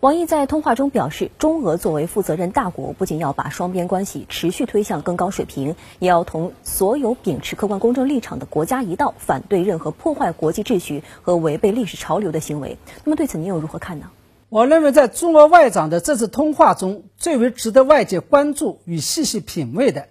[0.00, 12.78] 王毅在通话中表示，中俄作为负责任大国，不仅要把双边关系持续推向更高水平，也要同所有秉持客观公正立场的国家一道，反对任何破坏国际秩序和违背历史潮流的行为。
[13.02, 14.06] 那么，对此您又如何看呢？
[14.50, 20.06] 我认为，在中俄外长的这次通话中，最为值得外界关注与细细品味的，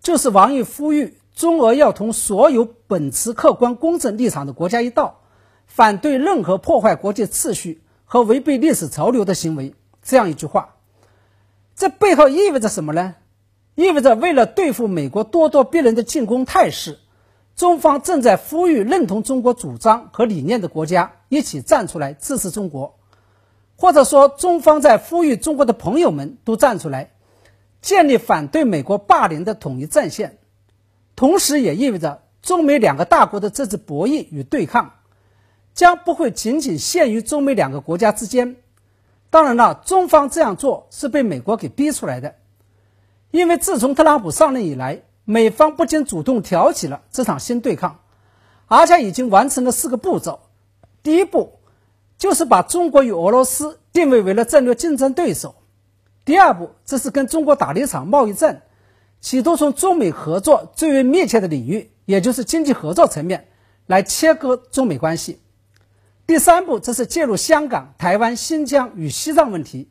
[0.00, 5.22] 就是王毅呼吁中俄要同所有秉持客观公正立场的国家一道，
[5.66, 7.80] 反对任何破坏国际秩序。
[8.14, 10.76] 和违背历史潮流的行为，这样一句话，
[11.74, 13.16] 这背后意味着什么呢？
[13.74, 17.00] 意味着为了对付美国咄咄逼人的进攻态势，
[17.56, 23.00] 中方正在呼吁认同中国主张和理念的国家一起站出来支持中国，
[23.74, 27.10] 或者说，中方在呼吁中国的朋友们都站出来，
[27.82, 30.38] 建立反对美国霸凌的统一战线。
[31.16, 34.92] 同时，也意味着中美两个大国的这次博弈与对抗。
[35.74, 38.56] 将不会仅仅限于中美两个国家之间。
[39.28, 42.36] 当然了，中方这样做是被美国给逼出来的。
[43.32, 47.98] 因为自从特朗普上任以来，美方不仅主动挑起了这场新对抗，
[48.68, 50.38] 而且已经完成了四个步骤。
[51.02, 51.58] 第一步
[52.16, 55.50] 就是把中国与俄罗斯定位为了战略竞争对手；
[56.24, 58.62] 第二步，这是跟中国打了一场贸易战，
[59.20, 63.48] 企图从中美合作最为密切的领域，也就是经济合作层面，
[63.86, 65.40] 来切割中美关系。
[66.26, 69.88] 第三步，则是介入香港、台湾、新疆与西藏问题，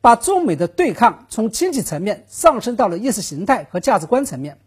[0.00, 4.58] 把中美的对抗从经济层面上升到了意识形态和价值观层面。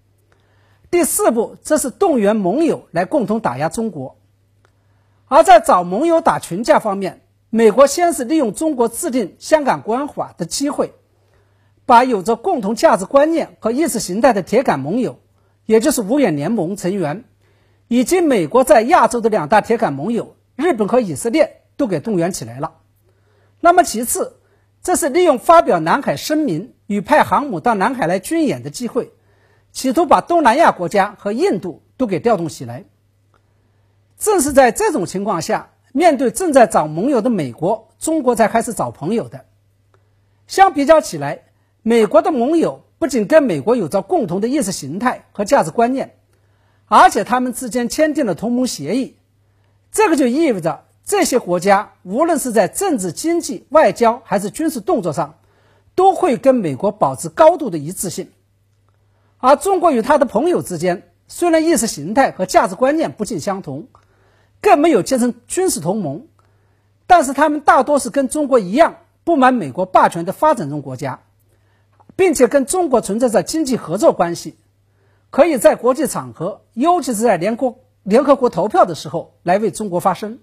[0.90, 4.16] 第四步，则是动员盟友来共同打压中国。
[5.28, 10.94] 而在找盟友打群架方面，美国先是利用中国制定香港国安法的机会，
[11.86, 15.20] 把有着共同价值观念和意识形态的铁杆盟友，
[15.66, 17.26] 也就是五眼联盟成员，
[17.90, 20.36] 以及美国在亚洲的两大铁杆盟友。
[20.56, 22.80] 日本和以色列都给动员起来了。
[23.60, 24.40] 那么其次，
[24.82, 29.14] 这是利用发表南海声明与派航母到南海来军演的机会，
[29.72, 32.86] 企图把东南亚国家和印度都给调动起来。
[34.18, 39.46] 正是在这种情况下，面对正在找盟友的美国，中国才开始找朋友的。
[40.46, 41.44] 相比较起来，
[41.82, 46.18] 美国的盟友不仅跟美国有着共同的意识形态和价值观念，
[46.86, 49.18] 而且他们之间签订了同盟协议。
[49.94, 55.36] 这个就意味着这些国家无论是在政治、经济、外交还是军事动作上，
[55.94, 58.32] 都会跟美国保持高度的一致性。
[59.38, 63.88] 而中国与他的朋友之间，虽然意识形态和价值观念不尽相同，
[64.62, 66.26] 更没有结成军事同盟，
[67.06, 71.20] 但是他们大多是跟中国一样不满美国霸权的发展中国家，
[72.16, 74.56] 并且跟中国存在着经济合作关系，
[75.30, 77.83] 可以在国际场合，尤其是在联国。
[78.04, 80.40] 联合国投票的时候来为中国发声。